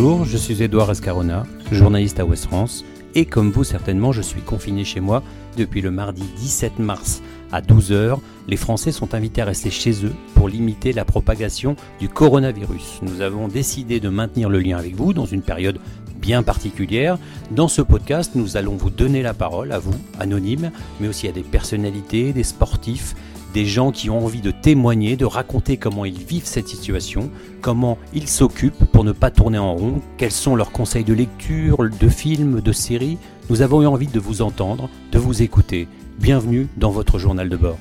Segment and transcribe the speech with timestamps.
[0.00, 2.84] Bonjour, je suis Edouard Escarona, journaliste à Ouest France,
[3.16, 5.24] et comme vous certainement, je suis confiné chez moi
[5.56, 7.20] depuis le mardi 17 mars
[7.50, 8.20] à 12h.
[8.46, 13.00] Les Français sont invités à rester chez eux pour limiter la propagation du coronavirus.
[13.02, 15.80] Nous avons décidé de maintenir le lien avec vous dans une période
[16.20, 17.18] bien particulière.
[17.50, 20.70] Dans ce podcast, nous allons vous donner la parole à vous, anonymes,
[21.00, 23.16] mais aussi à des personnalités, des sportifs,
[23.54, 27.98] des gens qui ont envie de témoigner, de raconter comment ils vivent cette situation, comment
[28.12, 32.08] ils s'occupent pour ne pas tourner en rond, quels sont leurs conseils de lecture, de
[32.08, 33.18] films, de séries.
[33.50, 35.88] Nous avons eu envie de vous entendre, de vous écouter.
[36.18, 37.78] Bienvenue dans votre journal de bord.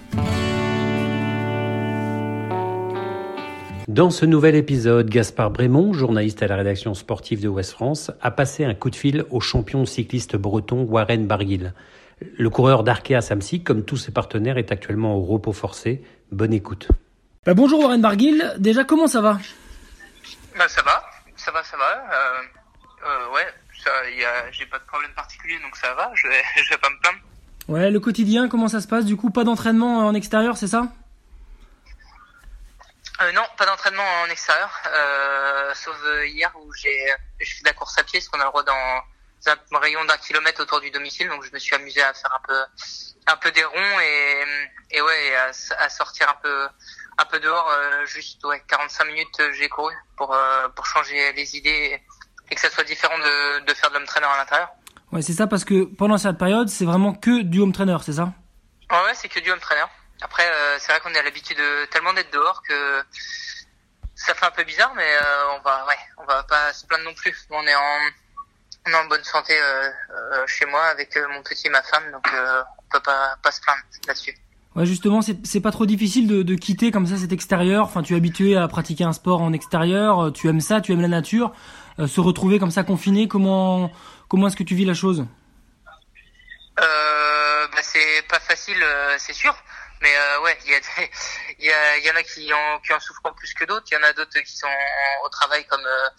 [3.88, 8.32] Dans ce nouvel épisode, Gaspard Brémond, journaliste à la rédaction sportive de Ouest France, a
[8.32, 11.74] passé un coup de fil au champion cycliste breton Warren Barguil.
[12.22, 16.04] Le coureur d'Arkea Samsic, comme tous ses partenaires, est actuellement au repos forcé.
[16.32, 16.88] Bonne écoute.
[17.46, 19.38] Bah bonjour Warren Barguil, déjà comment ça va?
[20.58, 21.04] Bah, Ça va,
[21.38, 22.06] ça va, ça va.
[22.12, 22.42] Euh,
[23.06, 23.48] euh, ouais,
[24.52, 27.20] j'ai pas de problème particulier donc ça va, je vais, je vais pas me plaindre.
[27.70, 29.06] Ouais, le quotidien, comment ça se passe?
[29.06, 30.88] Du coup, pas d'entraînement en extérieur, c'est ça?
[33.22, 37.08] Euh, non, pas d'entraînement en extérieur, euh, sauf hier où j'ai
[37.40, 38.74] fait de la course à pied, parce qu'on a le droit dans
[39.46, 42.48] un rayon d'un kilomètre autour du domicile, donc je me suis amusé à faire un
[42.48, 42.60] peu
[43.28, 44.44] un peu des ronds et,
[44.92, 45.52] et ouais à,
[45.84, 46.68] à sortir un peu
[47.18, 51.56] un peu dehors, euh, juste ouais 45 minutes j'ai couru pour euh, pour changer les
[51.56, 52.02] idées
[52.50, 54.70] et que ça soit différent de, de faire de l'homme trainer à l'intérieur.
[55.12, 58.14] Ouais, c'est ça parce que pendant cette période, c'est vraiment que du home trainer, c'est
[58.14, 58.34] ça?
[58.92, 59.86] Ouais, c'est que du home trainer.
[60.22, 63.04] Après, euh, c'est vrai qu'on a l'habitude de tellement d'être dehors que
[64.16, 67.06] ça fait un peu bizarre, mais euh, on va, ouais, on va pas se plaindre
[67.06, 67.36] non plus.
[67.52, 68.00] On est en,
[68.88, 69.92] on est en bonne santé euh,
[70.48, 73.82] chez moi avec mon petit et ma femme, donc on peut pas, pas se plaindre
[74.08, 74.36] là-dessus.
[74.76, 77.86] Ouais, justement, c'est pas trop difficile de, de, quitter comme ça cet extérieur.
[77.86, 81.02] Enfin, tu es habitué à pratiquer un sport en extérieur, tu aimes ça, tu aimes
[81.02, 81.54] la nature.
[81.98, 83.92] se retrouver comme ça confiné, comment
[84.28, 85.26] comment est-ce que tu vis la chose?
[86.80, 88.84] Euh, bah, C'est pas facile,
[89.18, 89.56] c'est sûr.
[90.02, 90.80] Mais euh, ouais, il y, a
[91.60, 93.86] il y, a, y en a qui en, qui en souffrent plus que d'autres.
[93.92, 94.68] Il y en a d'autres qui sont
[95.26, 96.10] au travail comme euh,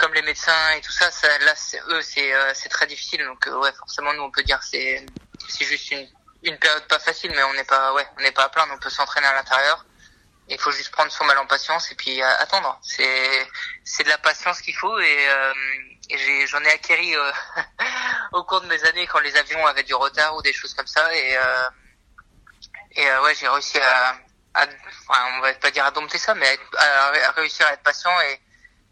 [0.00, 1.10] comme les médecins et tout ça.
[1.10, 1.54] ça là,
[1.88, 3.24] eux, c'est euh, très difficile.
[3.24, 5.06] Donc euh, ouais, forcément, nous on peut dire c'est
[5.48, 6.08] c'est juste une
[6.42, 8.72] une période pas facile, mais on n'est pas ouais, on n'est pas à plaindre.
[8.74, 9.84] On peut s'entraîner à l'intérieur.
[10.48, 12.78] Il faut juste prendre son mal en patience et puis attendre.
[12.82, 13.46] C'est
[13.84, 15.28] c'est de la patience qu'il faut et,
[16.08, 17.14] et j'en ai, ai acquéri
[18.32, 20.88] au cours de mes années quand les avions avaient du retard ou des choses comme
[20.88, 21.38] ça et
[22.92, 24.16] et euh, ouais, j'ai réussi à,
[24.54, 24.66] à
[25.08, 28.40] enfin, on va pas dire à dompter ça, mais à, réussir à être patient et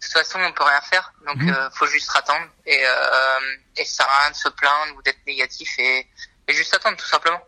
[0.01, 1.13] de toute façon, on peut rien faire.
[1.27, 1.49] Donc, mmh.
[1.49, 5.03] euh, faut juste attendre et, euh, et ça sert à rien de se plaindre ou
[5.03, 6.07] d'être négatif et,
[6.47, 7.41] et juste attendre tout simplement.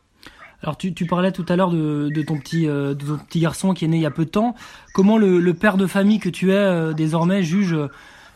[0.63, 3.41] Alors tu, tu parlais tout à l'heure de, de, ton petit euh, de ton petit
[3.41, 4.55] garçon qui est né il y a peu de temps.
[4.93, 7.75] Comment le, le père de famille que tu es euh, désormais juge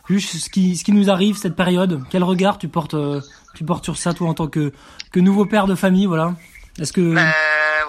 [0.09, 2.01] juge ce qui ce qui nous arrive cette période?
[2.09, 3.21] Quel regard tu portes euh,
[3.53, 4.73] tu portes sur ça toi en tant que
[5.11, 6.33] que nouveau père de famille voilà?
[6.79, 7.31] Est-ce que bah,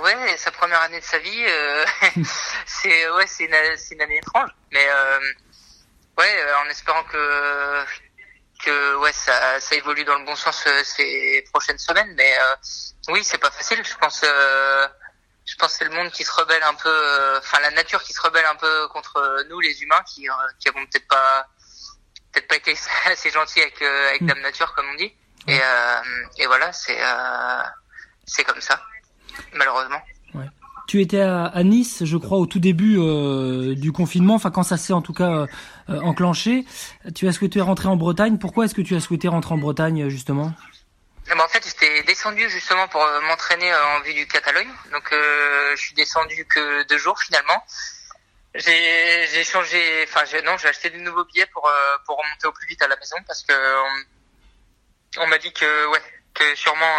[0.03, 1.84] ouais, sa première année de sa vie, euh,
[2.66, 3.54] c'est ouais, c'est une,
[3.93, 5.19] une, année étrange, mais euh,
[6.19, 7.84] ouais, euh, en espérant que
[8.65, 13.12] que ouais, ça, ça évolue dans le bon sens euh, ces prochaines semaines, mais euh,
[13.12, 13.84] oui, c'est pas facile.
[13.84, 17.71] Je pense, je pense que c'est le monde qui se rebelle un peu, enfin la
[17.71, 20.26] nature qui se rebelle un peu contre nous, les humains, qui
[20.59, 21.47] qui avons peut-être pas
[22.32, 22.75] peut-être pas été
[23.06, 24.26] assez gentils avec avec mm.
[24.26, 25.12] Dame Nature, comme on dit,
[25.49, 25.60] et
[26.38, 26.99] et voilà, c'est
[28.25, 28.81] c'est comme ça
[29.55, 30.00] malheureusement.
[30.34, 30.47] Ouais.
[30.87, 34.76] Tu étais à, Nice, je crois, au tout début euh, du confinement, enfin quand ça
[34.76, 35.47] s'est en tout cas
[35.89, 36.65] euh, enclenché.
[37.15, 38.39] Tu as souhaité rentrer en Bretagne.
[38.39, 40.53] Pourquoi est-ce que tu as souhaité rentrer en Bretagne justement?
[41.27, 44.71] Eh ben, en fait, j'étais descendu justement pour euh, m'entraîner en vue du Catalogne.
[44.93, 47.65] Donc, je suis descendu que deux jours finalement.
[48.55, 51.69] J'ai, changé, enfin, non, j'ai acheté des nouveaux billets pour
[52.09, 53.53] remonter au plus vite à la maison parce que
[55.19, 56.99] on, m'a dit que ouais, que sûrement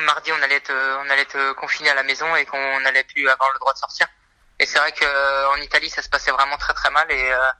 [0.00, 0.72] mardi on allait être
[1.04, 3.78] on allait être confiné à la maison et qu'on allait plus avoir le droit de
[3.78, 4.06] sortir.
[4.62, 7.32] Et c'est vrai que euh, en Italie ça se passait vraiment très très mal et
[7.32, 7.50] euh,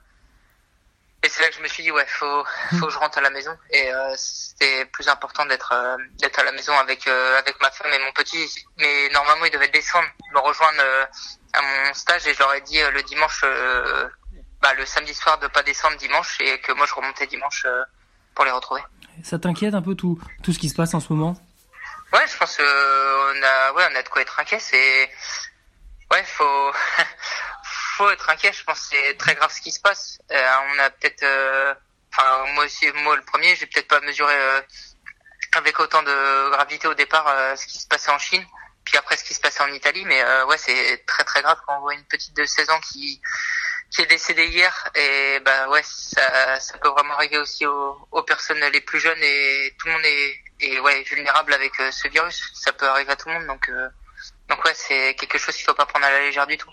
[1.21, 2.45] et c'est là que je me suis dit ouais faut
[2.79, 5.73] faut que je rentre à la maison et euh, c'était plus important d'être
[6.19, 9.67] d'être à la maison avec avec ma femme et mon petit mais normalement ils devaient
[9.67, 10.81] descendre me rejoindre
[11.51, 13.43] à mon stage et je leur ai dit le dimanche
[14.61, 17.67] bah, le samedi soir de pas descendre dimanche et que moi je remontais dimanche
[18.33, 18.81] pour les retrouver.
[19.25, 21.35] Ça t'inquiète un peu tout tout ce qui se passe en ce moment?
[22.13, 24.59] Ouais, je pense qu'on a, ouais, on a de quoi être inquiet.
[24.59, 25.09] C'est,
[26.13, 26.71] ouais, faut,
[27.97, 28.53] faut être inquiet.
[28.53, 30.19] Je pense c'est très grave ce qui se passe.
[30.31, 31.73] Euh, on a peut-être, euh,
[32.11, 34.61] enfin, moi aussi, moi le premier, j'ai peut-être pas mesuré euh,
[35.53, 37.27] avec autant de gravité au départ
[37.57, 38.43] ce qui se passait en Chine,
[38.85, 40.03] puis après ce qui se passait en Italie.
[40.05, 43.21] Mais ouais, c'est très très grave quand on voit une petite de 16 ans qui
[43.93, 48.23] qui est décédé hier et bah ouais ça, ça peut vraiment arriver aussi aux, aux,
[48.23, 52.07] personnes les plus jeunes et tout le monde est, est ouais vulnérable avec euh, ce
[52.07, 53.87] virus ça peut arriver à tout le monde donc euh,
[54.49, 56.69] donc ouais c'est quelque chose qu'il faut pas prendre à la légère du tout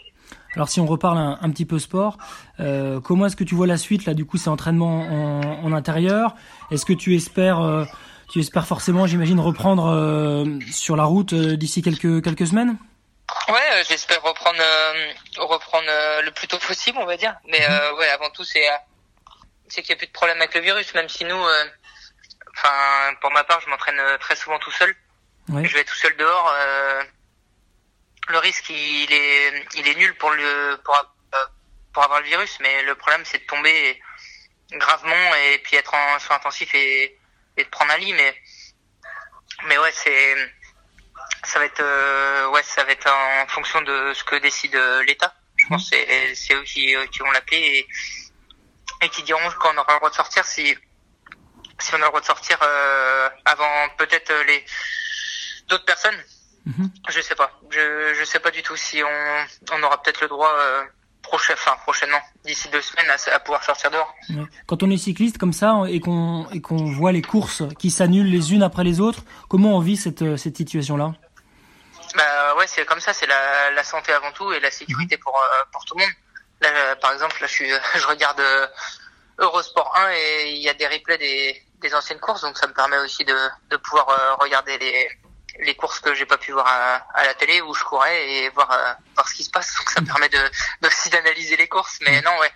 [0.55, 2.19] alors si on reparle un, un petit peu sport
[2.59, 5.73] euh, comment est-ce que tu vois la suite là du coup c'est entraînement en, en
[5.73, 6.35] intérieur
[6.71, 7.85] est-ce que tu espères euh,
[8.29, 12.77] tu espères forcément j'imagine reprendre sur la route d'ici quelques quelques semaines?
[13.49, 17.35] Ouais, euh, j'espère reprendre euh, reprendre euh, le plus tôt possible, on va dire.
[17.49, 17.99] Mais mhm.
[17.99, 18.69] ouais, avant tout, c'est
[19.69, 21.43] c'est qu'il n'y a plus de problème avec le virus, même si nous,
[22.57, 24.95] enfin, pour ma part, je m'entraîne très souvent tout seul.
[25.49, 26.53] Je vais tout seul dehors.
[28.29, 30.97] Le risque, il est il est nul pour le pour
[31.93, 34.01] pour avoir le virus, mais le problème, c'est de tomber
[34.73, 37.19] gravement et puis être en soins intensifs et,
[37.57, 38.13] et de prendre un lit.
[38.13, 38.41] Mais
[39.67, 40.37] mais ouais, c'est
[41.45, 45.03] ça va être euh, ouais, ça va être en fonction de ce que décide euh,
[45.05, 45.35] l'État.
[45.57, 49.75] Je pense c'est c'est eux qui euh, qui vont l'appeler et, et qui diront quand
[49.75, 50.77] on aura le droit de sortir si
[51.79, 52.59] si on a le droit de sortir
[53.45, 54.65] avant peut-être les
[55.67, 56.23] d'autres personnes.
[56.67, 56.91] Mhm.
[57.09, 57.51] Je sais pas.
[57.71, 60.53] Je je sais pas du tout si on on aura peut-être le droit
[61.23, 64.15] prochain, enfin prochainement, d'ici deux semaines, à, à, pouvoir sortir dehors.
[64.67, 68.31] Quand on est cycliste comme ça et qu'on et qu'on voit les courses qui s'annulent
[68.31, 71.13] les unes après les autres, comment on vit cette cette situation là
[72.17, 75.23] bah ouais, c'est comme ça, c'est la, la santé avant tout et la sécurité mhm.
[75.23, 76.13] pour euh, pour tout le monde.
[76.61, 78.67] Là, par exemple, là, je suis, je regarde euh,
[79.39, 82.75] Eurosport 1 et il y a des replays des, des anciennes courses, donc ça me
[82.75, 83.37] permet aussi de,
[83.71, 85.09] de pouvoir euh, regarder les,
[85.63, 88.49] les courses que j'ai pas pu voir à, à, la télé où je courais et
[88.51, 88.69] voir
[89.15, 89.75] voir ce qui se passe.
[89.79, 90.39] Donc ça me permet de
[90.87, 91.99] aussi d'analyser les courses.
[92.03, 92.25] Mais mhm.
[92.25, 92.51] non, ouais,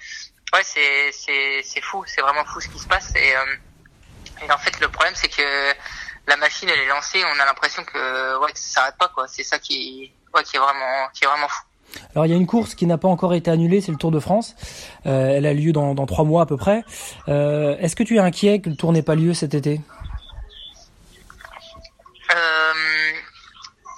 [0.52, 3.34] ouais, c'est c'est c'est fou, c'est vraiment fou ce qui se passe et,
[4.44, 5.74] et en fait le problème c'est que
[6.26, 9.26] la machine elle est lancée, on a l'impression que ouais que ça s'arrête pas quoi.
[9.28, 11.62] C'est ça qui ouais, qui est vraiment qui est vraiment fou.
[12.14, 14.10] Alors il y a une course qui n'a pas encore été annulée, c'est le Tour
[14.10, 14.54] de France.
[15.06, 16.84] Euh, elle a lieu dans, dans trois mois à peu près.
[17.28, 19.80] Euh, Est-ce que tu es inquiet que le Tour n'ait pas lieu cet été?
[22.30, 23.12] Euh,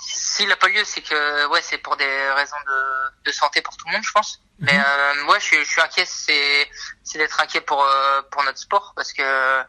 [0.08, 3.76] S'il n'a pas lieu, c'est que ouais, c'est pour des raisons de, de, santé pour
[3.76, 4.40] tout le monde, je pense.
[4.58, 4.66] Mhm.
[4.66, 6.70] Mais euh, moi, je suis, je suis inquiet, c'est
[7.04, 9.62] c'est d'être inquiet pour euh, pour notre sport parce que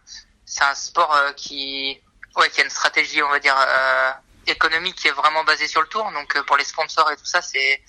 [0.45, 2.01] c'est un sport euh, qui
[2.35, 4.11] ouais, qui a une stratégie, on va dire, euh,
[4.47, 6.11] économique qui est vraiment basée sur le tour.
[6.11, 7.81] Donc pour les sponsors et tout ça, c'est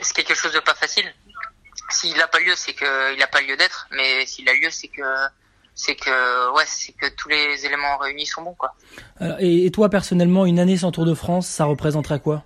[0.00, 1.14] c'est quelque chose de pas facile.
[1.90, 3.88] S'il n'a pas lieu, c'est qu'il n'a pas lieu d'être.
[3.90, 5.02] Mais s'il a lieu, c'est que
[5.80, 8.74] c'est que ouais, c'est que tous les éléments réunis sont bons quoi.
[9.38, 12.44] et, toi personnellement, une année sans Tour de France, ça représenterait quoi?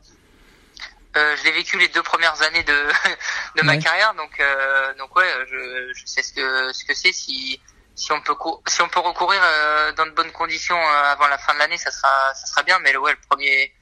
[1.17, 2.73] Euh, je l'ai vécu les deux premières années de
[3.57, 7.13] de ma carrière, donc euh, donc ouais, je, je sais ce que ce que c'est
[7.13, 7.61] si
[7.95, 8.35] si on peut
[8.67, 11.77] si on peut recourir euh, dans de bonnes conditions euh, avant la fin de l'année,
[11.77, 12.79] ça sera ça sera bien.
[12.81, 13.73] Mais ouais, le premier,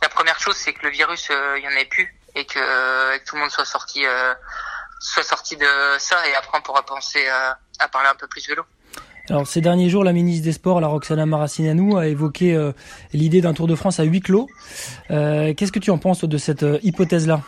[0.00, 3.36] la première chose, c'est que le virus, il y en ait plus et que, tout
[3.36, 4.04] le monde soit sorti
[4.98, 6.26] soit sorti de ça.
[6.28, 8.64] Et après, on pourra penser à parler un peu plus vélo.
[9.28, 12.72] Alors ces derniers jours, la ministre des Sports, la Roxana Maracineanu, a évoqué
[13.12, 14.48] l'idée d'un Tour de France à huis clos.
[15.08, 17.42] Qu'est-ce que tu en penses de cette hypothèse-là?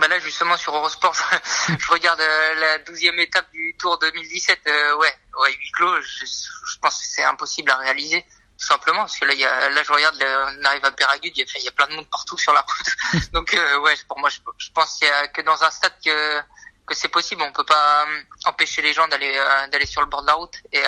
[0.00, 1.14] Bah là justement sur Eurosport,
[1.78, 4.60] je, regarde euh, la douzième étape du Tour 2017.
[4.66, 6.00] Euh, ouais, ouais, huis clos.
[6.00, 8.24] Je, pense que c'est impossible à réaliser,
[8.58, 9.34] tout simplement parce que là,
[9.68, 10.16] là je regarde,
[10.58, 13.30] on arrive à Péragude, il y, a, plein de monde partout sur la route.
[13.32, 15.92] Donc euh, ouais, pour moi, je, je pense qu'il y a que dans un stade
[16.02, 16.40] que
[16.86, 17.42] que c'est possible.
[17.42, 19.32] On peut pas euh, empêcher les gens d'aller
[19.70, 20.82] d'aller sur le bord de la route et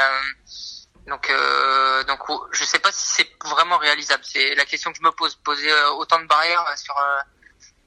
[1.06, 2.20] donc, euh, donc,
[2.52, 4.22] je sais pas si c'est vraiment réalisable.
[4.24, 5.34] C'est la question que je me pose.
[5.34, 6.96] Poser autant de barrières sur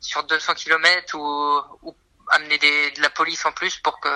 [0.01, 1.95] sur 200 km ou, ou
[2.31, 4.09] amener des, de la police en plus pour que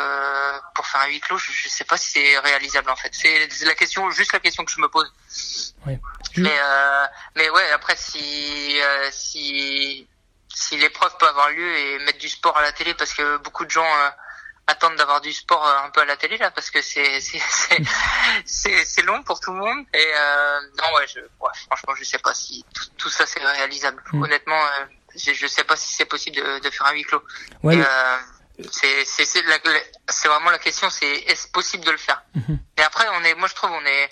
[0.73, 3.09] pour faire un huis clos, je, je sais pas si c'est réalisable en fait.
[3.13, 5.11] C'est la question, juste la question que je me pose.
[5.85, 5.99] Ouais.
[6.37, 7.05] Mais euh,
[7.35, 10.07] mais ouais, après si euh, si
[10.59, 13.65] si l'épreuve peut avoir lieu et mettre du sport à la télé parce que beaucoup
[13.65, 14.09] de gens euh,
[14.67, 17.39] attendent d'avoir du sport euh, un peu à la télé là parce que c'est c'est
[18.45, 22.03] c'est c'est long pour tout le monde et euh, non ouais je ouais, franchement je
[22.03, 24.03] sais pas si tout, tout ça c'est réalisable.
[24.11, 24.23] Mm.
[24.23, 24.61] Honnêtement
[25.15, 27.23] je ne sais pas si c'est possible de, de, faire un huis clos.
[27.63, 28.17] Ouais, euh,
[28.71, 32.21] c'est c'est vraiment la question, c'est est-ce possible de le faire?
[32.35, 32.59] Mhm.
[32.77, 34.11] Et après, on est, moi je trouve, on est,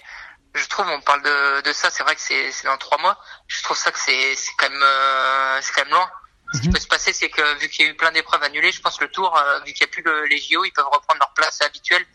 [0.55, 3.17] je trouve, on parle de, de ça, c'est vrai que c'est dans trois mois.
[3.47, 6.09] Je trouve ça que c'est c'est quand même euh, c'est quand même loin.
[6.53, 6.73] Ce qui mhm.
[6.73, 8.97] peut se passer, c'est que vu qu'il y a eu plein d'épreuves annulées, je pense
[8.97, 11.19] que le tour, euh, vu qu'il n'y a plus le, les JO, ils peuvent reprendre
[11.19, 12.05] leur place habituelle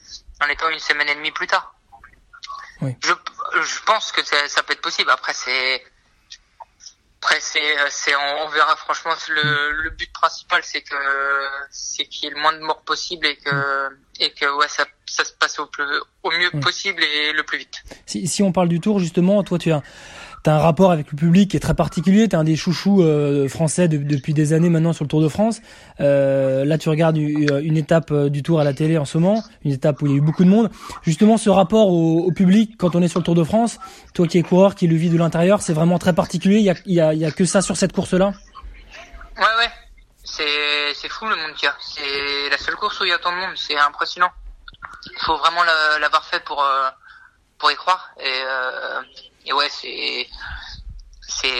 [0.40, 1.74] en étant une semaine et demie plus tard.
[2.80, 2.96] Oui.
[3.02, 3.12] Je,
[3.62, 5.10] je pense que ça, ça peut être possible.
[5.10, 5.84] Après, c'est
[7.22, 8.74] après, c'est, euh, c'est, on, verra.
[8.74, 10.96] Franchement, le, le but principal, c'est que,
[11.70, 14.86] c'est qu'il y ait le moins de morts possible et que, et que, ouais, ça,
[15.06, 15.84] ça se passe au plus,
[16.24, 17.84] au mieux possible et le plus vite.
[18.06, 19.82] Si, si on parle du Tour, justement, toi, tu as,
[20.42, 22.28] T'as un rapport avec le public qui est très particulier.
[22.28, 25.60] T'es un des chouchous euh, français depuis des années maintenant sur le Tour de France.
[26.00, 29.44] Euh, là, tu regardes une, étape euh, du Tour à la télé en ce moment,
[29.64, 30.68] une étape où il y a eu beaucoup de monde.
[31.02, 33.78] Justement, ce rapport au, public quand on est sur le Tour de France,
[34.14, 36.58] toi qui es coureur, qui le vis de l'intérieur, c'est vraiment très particulier.
[36.58, 38.32] Il y a, que ça sur cette course-là?
[39.36, 39.70] Ouais, ouais.
[40.24, 41.74] C'est, fou le monde qu'il a.
[41.80, 43.54] C'est la seule course où il y a tant de monde.
[43.54, 44.30] C'est impressionnant.
[45.06, 45.62] Il faut vraiment
[46.00, 46.64] l'avoir fait pour,
[47.58, 48.10] pour y croire.
[48.18, 48.42] Et,
[49.46, 50.26] et ouais, c'est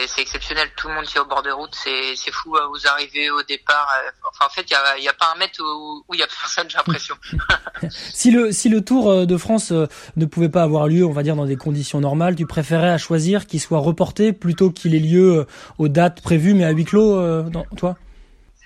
[0.07, 0.69] c'est exceptionnel.
[0.75, 2.55] Tout le monde qui est au bord de route, c'est fou.
[2.55, 2.67] Hein.
[2.71, 3.87] Vous arrivez au départ.
[3.97, 6.69] Euh, enfin, en fait, il y a, pas un mètre où il y a personne,
[6.69, 7.15] j'ai l'impression.
[7.89, 11.11] si le si le Tour euh, de France euh, ne pouvait pas avoir lieu, on
[11.11, 14.95] va dire dans des conditions normales, tu préférais à choisir qu'il soit reporté plutôt qu'il
[14.95, 15.47] ait lieu
[15.77, 17.95] aux dates prévues, mais à huis clos, dans, toi?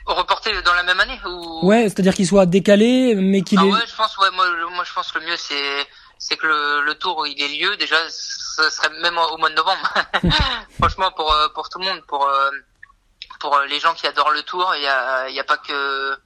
[0.05, 1.67] Reporté dans la même année ou...
[1.67, 3.71] Ouais, c'est-à-dire qu'il soit décalé, mais qu'il ah est.
[3.71, 4.17] Ouais, je pense.
[4.17, 5.87] Ouais, moi, moi, je pense que le mieux c'est
[6.19, 7.97] c'est que le, le tour il ait lieu déjà
[8.57, 9.93] ce serait même au mois de novembre.
[10.79, 12.49] Franchement, pour euh, pour tout le monde, pour euh,
[13.39, 16.17] pour les gens qui adorent le tour, il y a y a pas que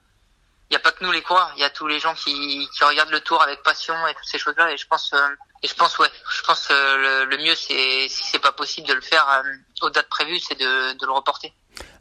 [0.70, 2.68] il y a pas que nous les coureurs, il y a tous les gens qui
[2.74, 4.72] qui regardent le tour avec passion et toutes ces choses-là.
[4.72, 5.28] Et je pense euh,
[5.62, 9.02] et je pense ouais, je pense le mieux c'est si c'est pas possible de le
[9.02, 9.42] faire
[9.82, 11.52] aux dates prévues, c'est de de le reporter.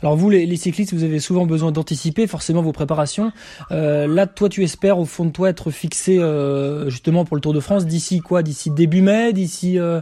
[0.02, 3.32] Alors vous, les, cyclistes, vous avez souvent besoin d'anticiper forcément vos préparations.
[3.72, 7.42] Euh, là, toi, tu espères au fond de toi être fixé euh, justement pour le
[7.42, 8.42] Tour de France d'ici quoi?
[8.42, 9.34] D'ici début mai?
[9.34, 10.02] D'ici euh...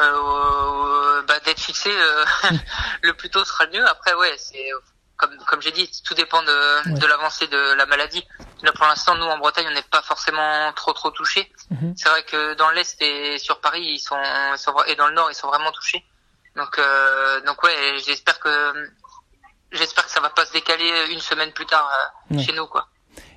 [0.00, 1.90] euh bah, D'être fixé
[3.02, 3.88] le plus tôt sera le mieux.
[3.88, 4.70] Après, ouais, c'est
[5.16, 8.26] comme, comme j'ai dit, tout dépend de, de l'avancée de la maladie.
[8.62, 11.50] Là, pour l'instant, nous en Bretagne, on n'est pas forcément trop trop touchés.
[11.70, 11.94] Mhm.
[11.96, 14.20] C'est vrai que dans l'est et sur Paris, ils sont,
[14.52, 16.04] ils sont, et dans le nord, ils sont vraiment touchés.
[16.56, 17.72] Donc, euh, donc ouais,
[18.04, 18.48] j'espère que
[19.72, 21.90] j'espère que ça va pas se décaler une semaine plus tard
[22.32, 22.86] euh, chez nous, quoi.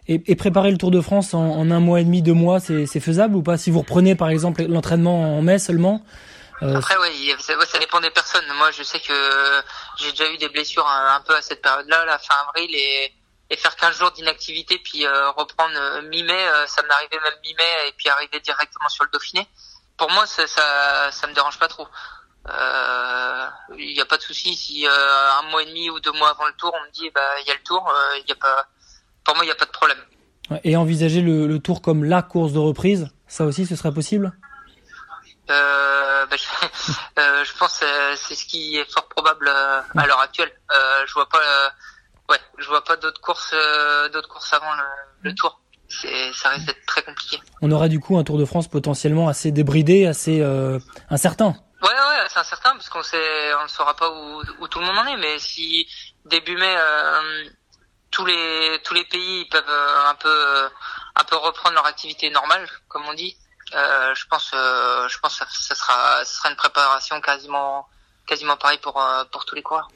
[0.07, 2.59] Et, et, préparer le Tour de France en, en un mois et demi, deux mois,
[2.62, 3.57] c'est faisable ou pas?
[3.57, 6.01] Si vous reprenez par exemple l'entraînement en mai seulement
[6.63, 6.75] euh...
[6.75, 8.45] Après, ouais, ça, ça, dépend des personnes.
[8.55, 9.13] Moi, je sais que
[9.97, 13.13] j'ai déjà eu des blessures un, peu à cette période-là, la fin avril, et,
[13.50, 17.88] et faire 15 jours d'inactivité, puis euh, reprendre euh, mi-mai, euh, ça m'arrivait même mi-mai,
[17.88, 19.47] et puis arriver directement sur le Dauphiné.
[19.97, 21.88] Pour moi, ça, ça, ça me dérange pas trop.
[22.50, 23.46] Euh,
[23.77, 24.89] il n'y a pas de souci si euh,
[25.39, 27.48] un mois et demi ou deux mois avant le tour, on me dit bah il
[27.48, 28.68] y a le tour, euh, il y a pas,
[29.25, 29.98] pour moi il n'y a pas de problème.
[30.63, 34.32] Et envisager le, le, tour comme la course de reprise, ça aussi ce serait possible?
[35.50, 37.84] Euh, bah, je, je, pense
[38.16, 40.51] c'est ce qui est fort probable à l'heure actuelle.
[41.06, 41.74] je vois pas,
[42.30, 43.54] ouais, je vois pas d'autres courses,
[44.13, 45.60] d'autres courses avant le, le tour.
[45.89, 47.39] Ça risque d'être très compliqué.
[47.62, 50.42] On aurait du coup un Tour de France potentiellement assez débridé, assez
[51.10, 51.56] incertain.
[51.81, 54.86] Ouais, ouais, c'est incertain parce qu'on sait, on ne saura pas où, où, tout le
[54.86, 55.17] monde en est.
[55.17, 55.88] Mais si
[56.25, 57.46] début mai, euh,
[58.10, 60.69] tous les tous les pays peuvent euh, un peu euh,
[61.15, 63.38] un peu reprendre leur activité normale, comme on dit,
[63.75, 67.86] euh, je pense euh, je pense que ça, sera ça sera une préparation quasiment
[68.25, 69.00] quasiment pareil pour
[69.31, 69.89] pour tous les coureurs.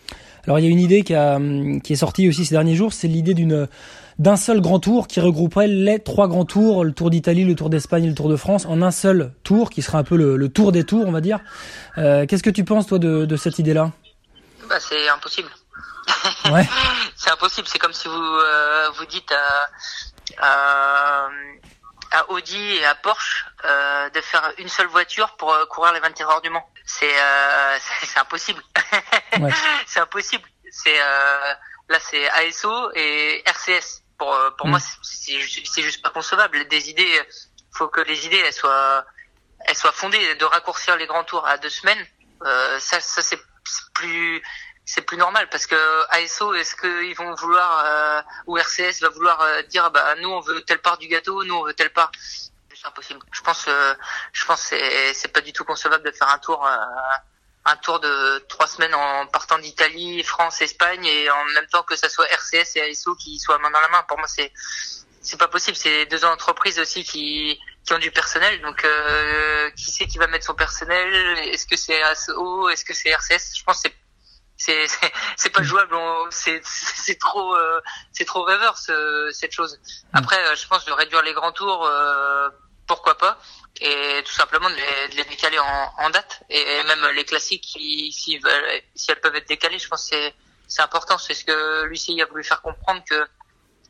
[0.43, 1.39] Alors il y a une idée qui a
[1.83, 3.67] qui est sortie aussi ces derniers jours, c'est l'idée d'une
[4.21, 7.71] d'un seul grand tour qui regrouperait les trois grands tours, le Tour d'Italie, le Tour
[7.71, 10.47] d'Espagne et le Tour de France, en un seul tour, qui serait un peu le,
[10.47, 11.39] tour des tours, on va dire.
[11.97, 13.89] Euh, Qu'est-ce que tu penses, toi, de, de cette idée-là?
[14.69, 15.49] Bah, C'est impossible.
[16.51, 16.69] Ouais.
[17.15, 17.67] c'est impossible.
[17.67, 19.69] C'est comme si vous euh, vous dites à,
[20.37, 21.29] à,
[22.11, 26.29] à, Audi et à Porsche euh, de faire une seule voiture pour courir les 24
[26.29, 26.69] heures du Mans.
[26.85, 27.09] C'est
[28.03, 28.61] c'est impossible.
[29.39, 29.49] ouais.
[29.87, 30.43] C'est impossible.
[30.69, 30.99] C'est
[31.89, 34.03] là c'est ASO et RCS.
[34.21, 35.03] Pour, euh, pour moi, mm.
[35.03, 36.67] c'est juste pas concevable.
[36.67, 37.21] Des idées,
[37.71, 39.03] faut que les idées elles soient,
[39.65, 40.35] elles soient fondées.
[40.35, 42.05] De raccourcir les grands tours à deux semaines,
[42.45, 43.39] euh, ça, ça c'est
[43.95, 44.39] plus,
[44.85, 45.75] c'est plus normal parce que
[46.11, 50.39] ASO, est-ce qu'ils vont vouloir euh, ou RCS va vouloir euh, dire bah nous on
[50.39, 52.11] veut telle part du gâteau, nous on veut telle part.
[52.75, 53.21] C'est impossible.
[53.31, 53.67] Je pense,
[54.33, 56.69] je pense c'est c'est pas du tout concevable de faire un tour
[57.65, 61.95] un tour de trois semaines en partant d'Italie, France, Espagne et en même temps que
[61.95, 64.03] ça soit RCS et ASO qui soient main dans la main.
[64.07, 64.51] Pour moi, c'est
[65.21, 65.77] c'est pas possible.
[65.77, 68.61] C'est deux entreprises aussi qui qui ont du personnel.
[68.61, 71.13] Donc, euh, qui sait qui va mettre son personnel?
[71.49, 73.95] Est-ce que c'est ASO Est-ce que c'est RCS Je pense que c'est
[74.57, 74.87] c'est
[75.37, 75.95] c'est pas jouable.
[76.31, 77.79] C'est c'est trop euh,
[78.11, 79.79] c'est trop rêveur cette chose.
[80.13, 81.85] Après, euh, je pense de réduire les grands tours.
[81.85, 82.49] Euh,
[82.91, 83.39] pourquoi pas
[83.79, 86.43] et tout simplement de les, décaler en, date.
[86.49, 88.39] Et, même les classiques si, si,
[89.07, 90.17] elles peuvent être décalées je pense que
[90.67, 91.17] c'est important.
[91.17, 93.25] C'est ce que l'UCI a voulu faire comprendre que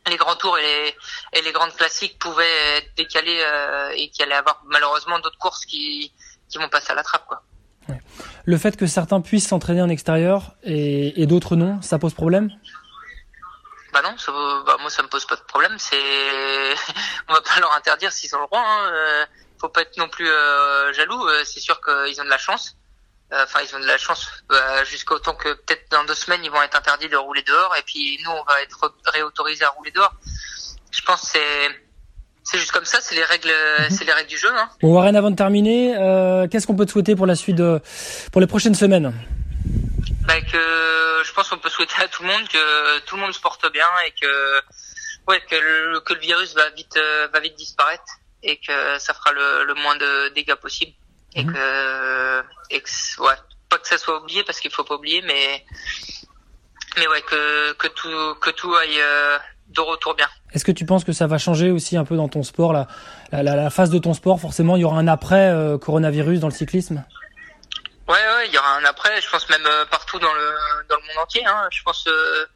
[0.08, 4.24] les grands tours et les, et les grandes classiques pouvaient être décalés euh, et qu'il
[4.24, 6.12] allait avoir malheureusement d'autres courses qui,
[6.48, 7.42] qui vont passer à la trappe quoi.
[8.44, 12.50] Le fait que certains puissent s'entraîner en extérieur et d'autres non, ça pose problème?
[13.92, 14.32] Bah non, ça,
[14.66, 15.76] bah moi ça me pose pas de problème.
[15.78, 15.96] C'est,
[17.28, 18.64] on va pas leur interdire s'ils ont le droit.
[18.64, 18.90] Hein.
[18.92, 19.26] Euh,
[19.60, 21.26] faut pas être non plus euh, jaloux.
[21.28, 22.76] Euh, c'est sûr qu'ils ont de la chance.
[23.34, 26.50] Enfin, ils ont de la chance bah, jusqu'au temps que peut-être dans deux semaines ils
[26.50, 29.90] vont être interdits de rouler dehors et puis nous on va être réautorisés à rouler
[29.90, 30.12] dehors.
[30.90, 31.70] Je pense c'est
[32.44, 33.90] c'est juste comme ça, c'est les règles, mhm.
[33.90, 34.50] c'est les règles du jeu.
[34.54, 34.68] Hein.
[34.82, 37.80] Bon, Warren, avant de terminer, euh, qu'est-ce qu'on peut te souhaiter pour la suite, de,
[38.32, 39.12] pour les prochaines semaines?
[40.26, 43.32] Bah, que je pense qu'on peut souhaiter à tout le monde que tout le monde
[43.32, 44.60] se porte bien et que
[45.28, 48.04] ouais que le, que le virus va vite euh, va vite disparaître
[48.42, 50.92] et que ça fera le, le moins de dégâts possible
[51.34, 51.52] et mhm.
[51.52, 53.34] que et que ouais
[53.68, 55.64] pas que ça soit oublié parce qu'il faut pas oublier mais
[56.98, 59.38] mais ouais que que tout que tout aille euh,
[59.68, 60.28] de retour bien.
[60.52, 62.86] Est-ce que tu penses que ça va changer aussi un peu dans ton sport, la,
[63.32, 64.38] la, la phase de ton sport?
[64.38, 67.02] Forcément, il y aura un après euh, coronavirus dans le cyclisme?
[68.12, 69.22] Ouais, ouais, il y aura un après.
[69.22, 70.54] Je pense même euh, partout dans le
[70.90, 71.46] dans le monde entier.
[71.46, 71.66] Hein.
[71.70, 72.46] Je pense euh,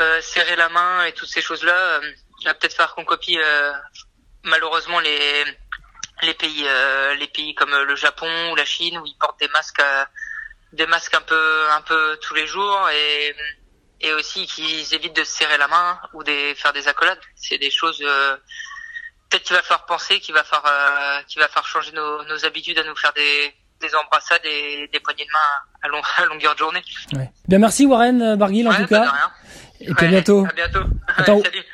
[0.00, 2.00] euh serrer la main et toutes ces choses-là,
[2.44, 3.38] va peut-être faire qu'on copie
[4.42, 5.44] malheureusement les
[6.22, 6.66] les pays
[7.16, 9.84] les pays comme le Japon ou la Chine où ils portent des masques
[10.72, 13.36] des masques un peu un peu tous les jours et
[14.02, 17.20] et aussi qu'ils évitent de se serrer la main ou de faire des accolades.
[17.36, 18.36] C'est des choses euh,
[19.30, 22.44] peut-être qu'il va falloir penser, qu'il va falloir euh, qu'il va falloir changer nos, nos,
[22.44, 26.58] habitudes à nous faire des, des embrassades et des poignées de main à, longueur de
[26.58, 26.82] journée.
[27.12, 27.30] Ouais.
[27.48, 29.12] Bien merci Warren Barguil en tout bah, cas.
[29.80, 30.46] Et à bientôt.
[30.46, 31.42] À bientôt.
[31.42, 31.64] salut.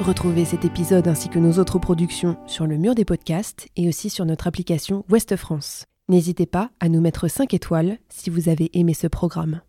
[0.00, 4.10] Retrouvez cet épisode ainsi que nos autres productions sur le mur des podcasts et aussi
[4.10, 5.86] sur notre application Ouest France.
[6.08, 9.62] N'hésitez pas à nous mettre 5 étoiles si vous avez aimé ce programme.